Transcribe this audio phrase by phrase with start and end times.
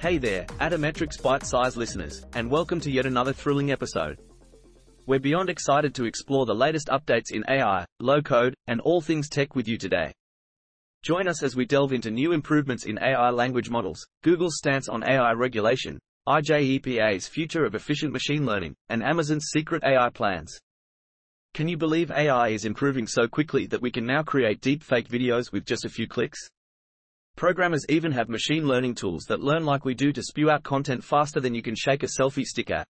[0.00, 4.18] Hey there, Atometrix ByteSize listeners, and welcome to yet another thrilling episode.
[5.04, 9.28] We're beyond excited to explore the latest updates in AI, low code, and all things
[9.28, 10.10] tech with you today.
[11.02, 15.04] Join us as we delve into new improvements in AI language models, Google's stance on
[15.04, 20.58] AI regulation, I-JEPA's future of efficient machine learning, and Amazon's secret AI plans.
[21.52, 25.52] Can you believe AI is improving so quickly that we can now create deepfake videos
[25.52, 26.48] with just a few clicks?
[27.40, 31.02] Programmers even have machine learning tools that learn like we do to spew out content
[31.02, 32.86] faster than you can shake a selfie stick at.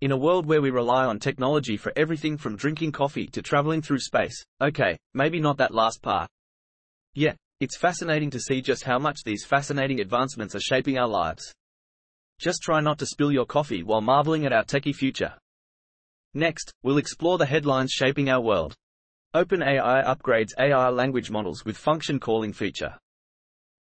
[0.00, 3.82] In a world where we rely on technology for everything from drinking coffee to traveling
[3.82, 6.30] through space, okay, maybe not that last part.
[7.12, 11.52] Yet, it's fascinating to see just how much these fascinating advancements are shaping our lives.
[12.38, 15.34] Just try not to spill your coffee while marveling at our techie future.
[16.32, 18.74] Next, we'll explore the headlines shaping our world.
[19.36, 22.94] OpenAI upgrades AI language models with function calling feature.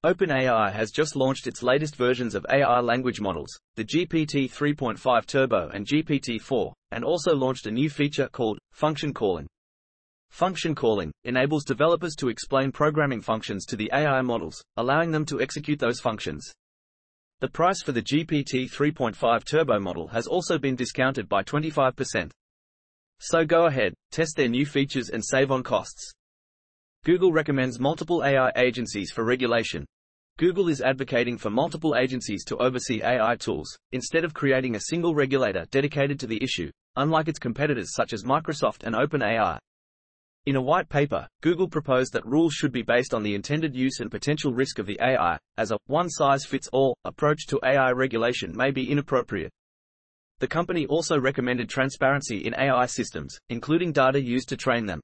[0.05, 5.69] OpenAI has just launched its latest versions of AI language models, the GPT 3.5 Turbo
[5.69, 9.47] and GPT-4, and also launched a new feature called function calling.
[10.29, 15.41] Function calling enables developers to explain programming functions to the AI models, allowing them to
[15.41, 16.53] execute those functions.
[17.39, 22.29] The price for the GPT 3.5 Turbo model has also been discounted by 25%.
[23.21, 26.11] So go ahead, test their new features and save on costs.
[27.05, 29.85] Google recommends multiple AI agencies for regulation,
[30.37, 35.15] Google is advocating for multiple agencies to oversee AI tools, instead of creating a single
[35.15, 39.57] regulator dedicated to the issue, unlike its competitors such as Microsoft and OpenAI.
[40.45, 44.01] In a white paper, Google proposed that rules should be based on the intended use
[44.01, 48.91] and potential risk of the AI, as a one-size-fits-all approach to AI regulation may be
[48.91, 49.53] inappropriate.
[50.39, 54.99] The company also recommended transparency in AI systems, including data used to train them.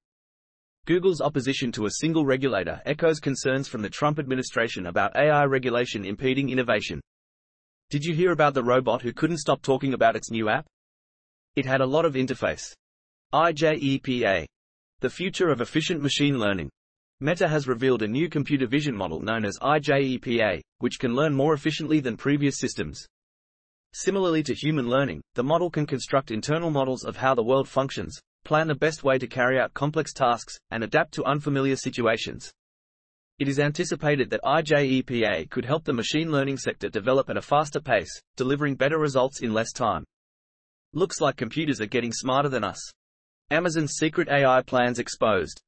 [0.92, 6.04] Google's opposition to a single regulator echoes concerns from the Trump administration about AI regulation
[6.04, 6.99] impeding innovation.
[7.89, 10.67] Did you hear about the robot who couldn't stop talking about its new app?
[11.55, 12.73] It had a lot of interface.
[13.32, 14.45] I-JEPA.
[14.99, 16.70] The future of efficient machine learning.
[17.21, 21.54] Meta has revealed a new computer vision model known as I-JEPA, which can learn more
[21.54, 23.05] efficiently than previous systems.
[23.94, 28.20] Similarly to human learning, the model can construct internal models of how the world functions,
[28.43, 32.52] plan the best way to carry out complex tasks, and adapt to unfamiliar situations.
[33.39, 37.79] It is anticipated that I-JEPA could help the machine learning sector develop at a faster
[37.79, 40.03] pace, delivering better results in less time.
[40.93, 42.79] Looks like computers are getting smarter than us.
[43.49, 45.61] Amazon's secret AI plans exposed.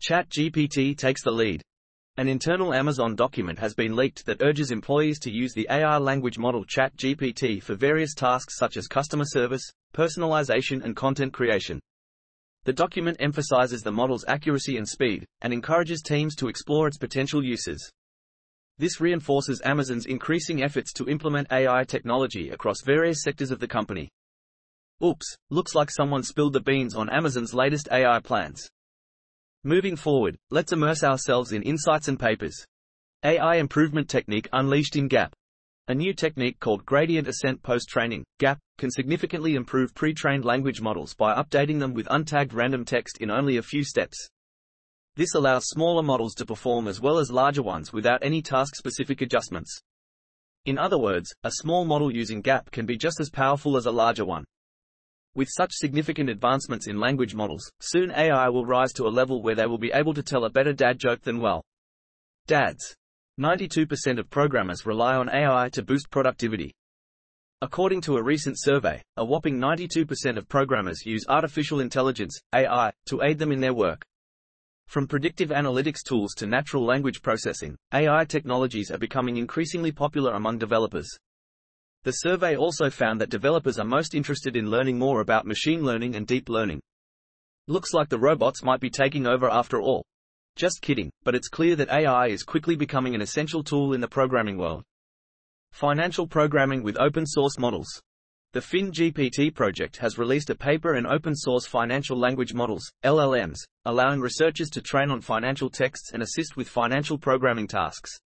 [0.00, 1.62] ChatGPT takes the lead.
[2.16, 6.38] An internal Amazon document has been leaked that urges employees to use the AI language
[6.38, 9.62] model ChatGPT for various tasks such as customer service,
[9.94, 11.78] personalization and content creation.
[12.68, 17.42] The document emphasizes the model's accuracy and speed, and encourages teams to explore its potential
[17.42, 17.90] uses.
[18.76, 24.10] This reinforces Amazon's increasing efforts to implement AI technology across various sectors of the company.
[25.02, 28.68] Oops, looks like someone spilled the beans on Amazon's latest AI plans.
[29.64, 32.66] Moving forward, let's immerse ourselves in insights and papers.
[33.24, 35.34] AI improvement technique unleashed in Gap.
[35.90, 41.34] A new technique called gradient ascent post-training, GAP, can significantly improve pre-trained language models by
[41.34, 44.28] updating them with untagged random text in only a few steps.
[45.16, 49.80] This allows smaller models to perform as well as larger ones without any task-specific adjustments.
[50.66, 53.90] In other words, a small model using GAP can be just as powerful as a
[53.90, 54.44] larger one.
[55.34, 59.54] With such significant advancements in language models, soon AI will rise to a level where
[59.54, 61.64] they will be able to tell a better dad joke than well.
[62.46, 62.94] Dads.
[63.38, 66.74] 92% of programmers rely on AI to boost productivity.
[67.62, 73.22] According to a recent survey, a whopping 92% of programmers use artificial intelligence, AI, to
[73.22, 74.04] aid them in their work.
[74.88, 80.58] From predictive analytics tools to natural language processing, AI technologies are becoming increasingly popular among
[80.58, 81.08] developers.
[82.04, 86.16] The survey also found that developers are most interested in learning more about machine learning
[86.16, 86.80] and deep learning.
[87.68, 90.04] Looks like the robots might be taking over after all.
[90.58, 94.08] Just kidding, but it's clear that AI is quickly becoming an essential tool in the
[94.08, 94.82] programming world.
[95.70, 97.86] Financial programming with open source models.
[98.54, 104.18] The FinGPT project has released a paper in open source financial language models, LLMs, allowing
[104.18, 108.18] researchers to train on financial texts and assist with financial programming tasks.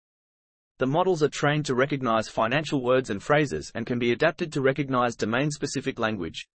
[0.78, 4.62] The models are trained to recognize financial words and phrases and can be adapted to
[4.62, 6.48] recognize domain specific language.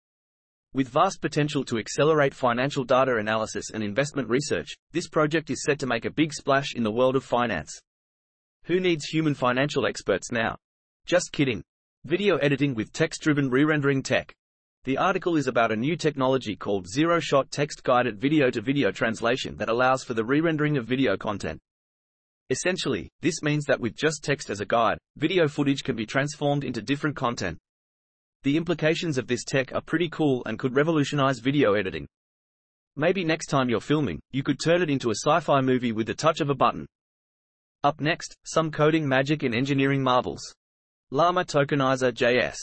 [0.74, 5.78] With vast potential to accelerate financial data analysis and investment research, this project is set
[5.78, 7.80] to make a big splash in the world of finance.
[8.64, 10.56] Who needs human financial experts now?
[11.06, 11.62] Just kidding.
[12.04, 14.34] Video editing with text-driven re-rendering tech.
[14.84, 20.14] The article is about a new technology called zero-shot text-guided video-to-video translation that allows for
[20.14, 21.58] the re-rendering of video content.
[22.50, 26.62] Essentially, this means that with just text as a guide, video footage can be transformed
[26.62, 27.58] into different content.
[28.46, 32.06] The implications of this tech are pretty cool and could revolutionize video editing.
[32.94, 36.14] Maybe next time you're filming, you could turn it into a sci-fi movie with the
[36.14, 36.86] touch of a button.
[37.82, 40.54] Up next, some coding magic and engineering marvels.
[41.10, 42.54] Llama Tokenizer JS.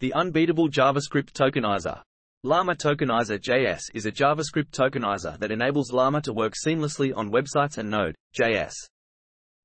[0.00, 2.00] The unbeatable JavaScript tokenizer.
[2.42, 7.76] Llama Tokenizer JS is a JavaScript tokenizer that enables Llama to work seamlessly on websites
[7.76, 8.72] and Node.js.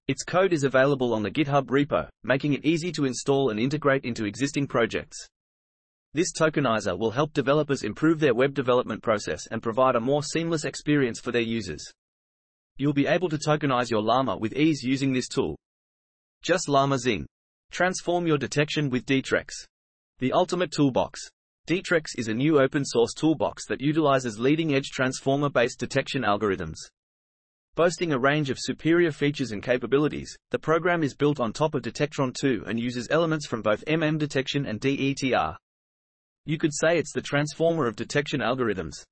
[0.09, 4.03] Its code is available on the GitHub repo, making it easy to install and integrate
[4.03, 5.29] into existing projects.
[6.13, 10.66] This tokenizer will help developers improve their web development process and provide a more seamless
[10.66, 11.81] experience for their users.
[12.75, 15.58] You'll be able to tokenize your Llama with ease using this tool.
[16.42, 17.25] Just Llama Zing.
[17.72, 19.52] Transform your detection with detrex.
[20.19, 21.22] The ultimate toolbox.
[21.66, 26.75] detrex is a new open source toolbox that utilizes leading edge transformer based detection algorithms.
[27.75, 31.84] Boasting a range of superior features and capabilities, the program is built on top of
[31.84, 35.56] Detectron 2 and uses elements from both MM detection and DETR.
[36.45, 39.03] You could say it's the transformer of detection algorithms.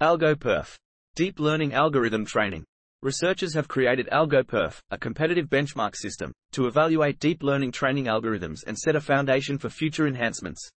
[0.00, 0.76] AlgoPerf.
[1.16, 2.64] Deep Learning Algorithm Training.
[3.02, 8.78] Researchers have created AlgoPerf, a competitive benchmark system, to evaluate deep learning training algorithms and
[8.78, 10.70] set a foundation for future enhancements.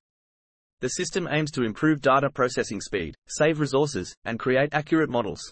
[0.80, 5.52] The system aims to improve data processing speed, save resources, and create accurate models.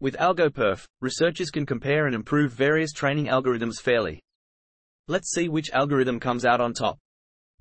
[0.00, 4.20] With AlgoPerf, researchers can compare and improve various training algorithms fairly.
[5.06, 6.98] Let's see which algorithm comes out on top.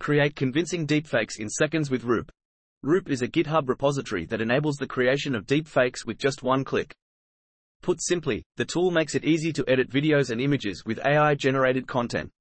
[0.02, 2.32] Create convincing deepfakes in seconds with Roop.
[2.82, 6.92] Roop is a GitHub repository that enables the creation of deepfakes with just one click.
[7.84, 12.32] Put simply, the tool makes it easy to edit videos and images with AI-generated content.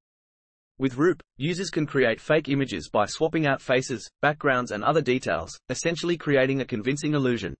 [0.78, 5.54] With Roop, users can create fake images by swapping out faces, backgrounds and other details,
[5.68, 7.54] essentially creating a convincing illusion.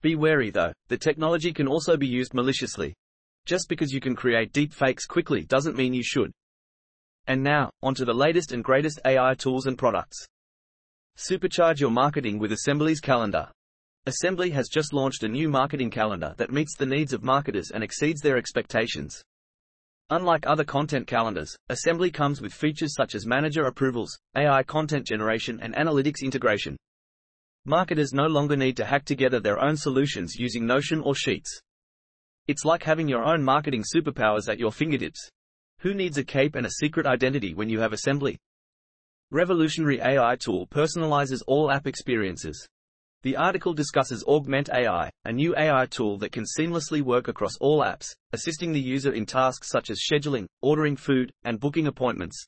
[0.00, 2.94] Be wary though, the technology can also be used maliciously.
[3.46, 6.30] Just because you can create deep fakes quickly doesn't mean you should.
[7.28, 10.16] And now, onto the latest and greatest AI tools and products.
[11.18, 13.50] Supercharge your marketing with Assembly's calendar.
[14.06, 17.84] Assembly has just launched a new marketing calendar that meets the needs of marketers and
[17.84, 19.22] exceeds their expectations.
[20.08, 25.60] Unlike other content calendars, Assembly comes with features such as manager approvals, AI content generation
[25.60, 26.78] and analytics integration.
[27.66, 31.60] Marketers no longer need to hack together their own solutions using Notion or Sheets.
[32.46, 35.28] It's like having your own marketing superpowers at your fingertips.
[35.82, 38.36] Who needs a cape and a secret identity when you have Assembly?
[39.30, 42.66] Revolutionary AI tool personalizes all app experiences.
[43.22, 47.80] The article discusses Augment AI, a new AI tool that can seamlessly work across all
[47.80, 52.44] apps, assisting the user in tasks such as scheduling, ordering food, and booking appointments.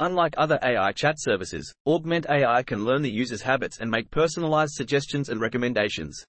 [0.00, 4.74] Unlike other AI chat services, Augment AI can learn the user's habits and make personalized
[4.74, 6.22] suggestions and recommendations.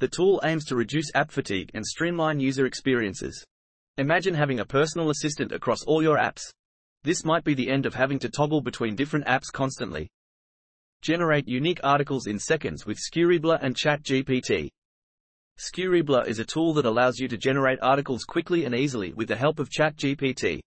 [0.00, 3.44] The tool aims to reduce app fatigue and streamline user experiences.
[3.98, 6.42] Imagine having a personal assistant across all your apps.
[7.02, 10.08] This might be the end of having to toggle between different apps constantly.
[11.02, 14.68] Generate unique articles in seconds with Scribbler and ChatGPT.
[15.58, 19.36] Scribbler is a tool that allows you to generate articles quickly and easily with the
[19.36, 20.60] help of ChatGPT.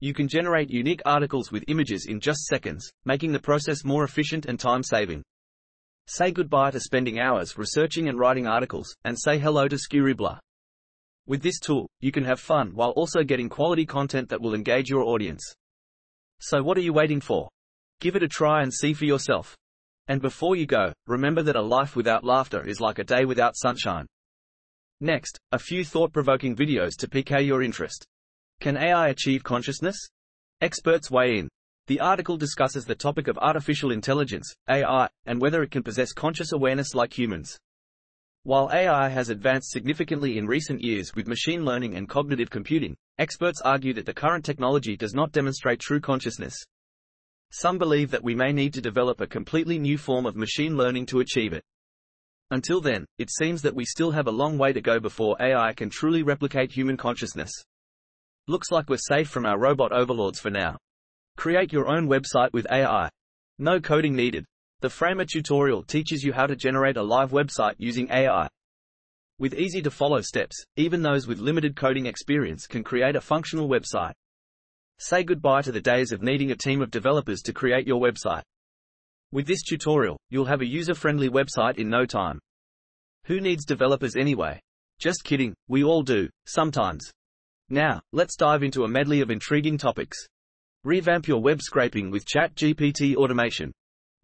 [0.00, 4.46] You can generate unique articles with images in just seconds, making the process more efficient
[4.46, 5.22] and time-saving.
[6.08, 10.38] Say goodbye to spending hours researching and writing articles, and say hello to Scribbler.
[11.26, 14.90] With this tool, you can have fun while also getting quality content that will engage
[14.90, 15.54] your audience.
[16.40, 17.48] So what are you waiting for?
[18.00, 19.56] Give it a try and see for yourself.
[20.08, 23.56] And before you go, remember that a life without laughter is like a day without
[23.56, 24.06] sunshine.
[25.00, 28.04] Next, a few thought-provoking videos to pique your interest.
[28.60, 29.96] Can AI achieve consciousness?
[30.60, 31.48] Experts weigh in.
[31.86, 36.52] The article discusses the topic of artificial intelligence, AI, and whether it can possess conscious
[36.52, 37.56] awareness like humans.
[38.44, 43.60] While AI has advanced significantly in recent years with machine learning and cognitive computing, experts
[43.64, 46.56] argue that the current technology does not demonstrate true consciousness.
[47.52, 51.06] Some believe that we may need to develop a completely new form of machine learning
[51.06, 51.62] to achieve it.
[52.50, 55.72] Until then, it seems that we still have a long way to go before AI
[55.74, 57.52] can truly replicate human consciousness.
[58.48, 60.76] Looks like we're safe from our robot overlords for now.
[61.36, 63.08] Create your own website with AI.
[63.60, 64.44] No coding needed.
[64.82, 68.48] The Framer tutorial teaches you how to generate a live website using AI.
[69.38, 73.68] With easy to follow steps, even those with limited coding experience can create a functional
[73.68, 74.14] website.
[74.98, 78.42] Say goodbye to the days of needing a team of developers to create your website.
[79.30, 82.40] With this tutorial, you'll have a user-friendly website in no time.
[83.26, 84.58] Who needs developers anyway?
[84.98, 87.08] Just kidding, we all do, sometimes.
[87.68, 90.18] Now, let's dive into a medley of intriguing topics.
[90.82, 93.70] Revamp your web scraping with ChatGPT automation.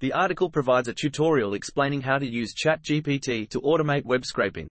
[0.01, 4.69] The article provides a tutorial explaining how to use ChatGPT to automate web scraping.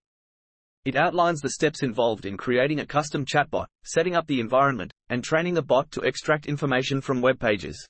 [0.85, 5.21] It outlines the steps involved in creating a custom chatbot, setting up the environment, and
[5.21, 7.85] training the bot to extract information from web pages.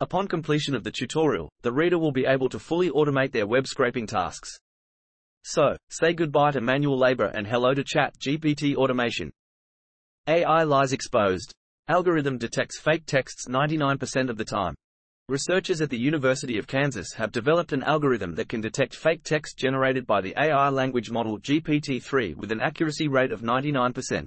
[0.00, 3.68] Upon completion of the tutorial, the reader will be able to fully automate their web
[3.68, 4.58] scraping tasks.
[5.44, 9.30] So, say goodbye to manual labor and hello to Chat GPT automation.
[10.26, 11.54] AI lies exposed.
[11.86, 14.74] Algorithm detects fake texts 99% of the time.
[15.30, 19.56] Researchers at the University of Kansas have developed an algorithm that can detect fake text
[19.56, 24.26] generated by the AI language model GPT-3 with an accuracy rate of 99%.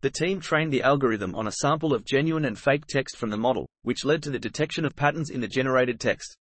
[0.00, 3.36] The team trained the algorithm on a sample of genuine and fake text from the
[3.36, 6.34] model, which led to the detection of patterns in the generated text.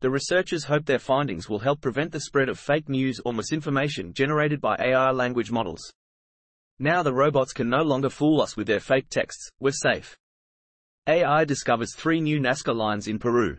[0.00, 4.12] The researchers hope their findings will help prevent the spread of fake news or misinformation
[4.12, 5.92] generated by AI language models.
[6.80, 10.18] Now the robots can no longer fool us with their fake texts, we're safe.
[11.08, 13.56] AI discovers three new Nazca lines in Peru.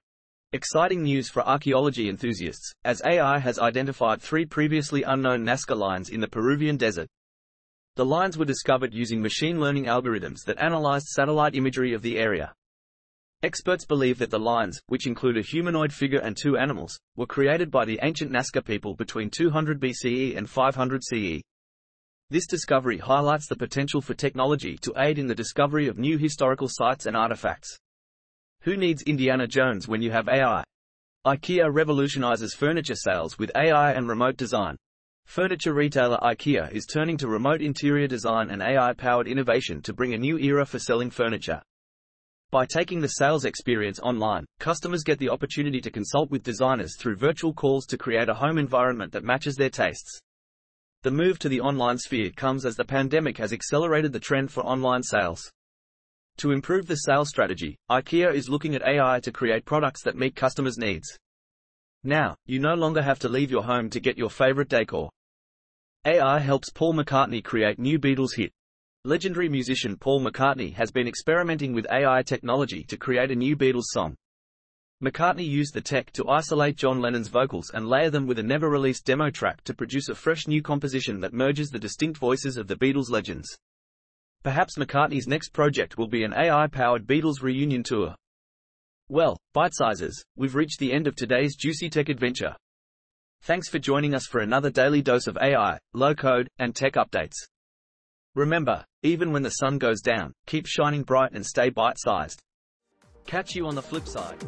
[0.53, 6.19] Exciting news for archaeology enthusiasts, as AI has identified three previously unknown Nazca lines in
[6.19, 7.07] the Peruvian desert.
[7.95, 12.53] The lines were discovered using machine learning algorithms that analyzed satellite imagery of the area.
[13.41, 17.71] Experts believe that the lines, which include a humanoid figure and two animals, were created
[17.71, 21.41] by the ancient Nazca people between 200 BCE and 500 CE.
[22.31, 26.67] This discovery highlights the potential for technology to aid in the discovery of new historical
[26.69, 27.75] sites and artifacts.
[28.61, 30.63] Who needs Indiana Jones when you have AI?
[31.25, 34.77] IKEA revolutionizes furniture sales with AI and remote design.
[35.25, 40.17] Furniture retailer IKEA is turning to remote interior design and AI-powered innovation to bring a
[40.19, 41.63] new era for selling furniture.
[42.51, 47.15] By taking the sales experience online, customers get the opportunity to consult with designers through
[47.15, 50.19] virtual calls to create a home environment that matches their tastes.
[51.03, 54.65] The move to the online sphere comes as the pandemic has accelerated the trend for
[54.65, 55.49] online sales.
[56.39, 60.35] To improve the sales strategy, IKEA is looking at AI to create products that meet
[60.35, 61.17] customers' needs.
[62.03, 65.09] Now, you no longer have to leave your home to get your favorite decor.
[66.03, 68.51] AI helps Paul McCartney create new Beatles hit.
[69.05, 73.85] Legendary musician Paul McCartney has been experimenting with AI technology to create a new Beatles
[73.91, 74.15] song.
[75.01, 79.05] McCartney used the tech to isolate John Lennon's vocals and layer them with a never-released
[79.05, 82.75] demo track to produce a fresh new composition that merges the distinct voices of the
[82.75, 83.47] Beatles legends.
[84.43, 88.13] Perhaps McCartney's next project will be an AI-powered Beatles reunion tour.
[89.07, 92.57] Well, bite sizes, we've reached the end of today's juicy tech adventure.
[93.43, 97.37] Thanks for joining us for another daily dose of AI, low code, and tech updates.
[98.35, 102.41] Remember, even when the sun goes down, keep shining bright and stay bite sized.
[103.25, 104.43] Catch you on the flip side.